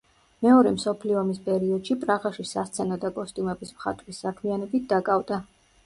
მეორე 0.45 0.71
მსოფლიო 0.77 1.19
ომის 1.23 1.41
პერიოდში 1.51 1.99
პრაღაში 2.05 2.47
სასცენო 2.55 2.99
და 3.05 3.15
კოსტიუმების 3.21 3.79
მხატვრის 3.79 4.27
საქმიანობით 4.27 4.93
დაკავდა. 4.97 5.45